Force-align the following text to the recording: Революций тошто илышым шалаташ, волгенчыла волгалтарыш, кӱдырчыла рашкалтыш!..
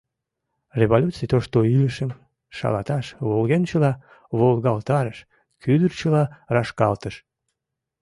Революций 0.81 1.27
тошто 1.31 1.57
илышым 1.75 2.11
шалаташ, 2.57 3.05
волгенчыла 3.27 3.91
волгалтарыш, 4.37 5.19
кӱдырчыла 5.61 6.23
рашкалтыш!.. 6.55 7.15